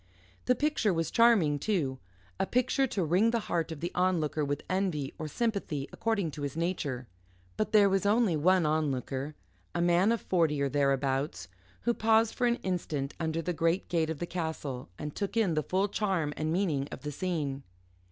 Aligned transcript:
The 0.45 0.55
picture 0.55 0.91
was 0.91 1.11
charming, 1.11 1.59
too 1.59 1.99
a 2.39 2.47
picture 2.47 2.87
to 2.87 3.03
wring 3.05 3.29
the 3.29 3.41
heart 3.41 3.71
of 3.71 3.81
the 3.81 3.91
onlooker 3.93 4.43
with 4.43 4.63
envy, 4.67 5.13
or 5.19 5.27
sympathy, 5.27 5.87
according 5.93 6.31
to 6.31 6.41
his 6.41 6.57
nature. 6.57 7.05
But 7.55 7.71
there 7.71 7.87
was 7.87 8.03
only 8.03 8.35
one 8.35 8.65
onlooker, 8.65 9.35
a 9.75 9.79
man 9.81 10.11
of 10.11 10.19
forty, 10.19 10.59
or 10.59 10.69
thereabouts, 10.69 11.49
who 11.81 11.93
paused 11.93 12.33
for 12.33 12.47
an 12.47 12.55
instant 12.63 13.13
under 13.19 13.43
the 13.43 13.53
great 13.53 13.89
gate 13.89 14.09
of 14.09 14.17
the 14.17 14.25
castle 14.25 14.89
and 14.97 15.13
took 15.15 15.37
in 15.37 15.53
the 15.53 15.61
full 15.61 15.87
charm 15.87 16.33
and 16.35 16.51
meaning 16.51 16.87
of 16.91 17.01
the 17.03 17.11
scene. 17.11 17.61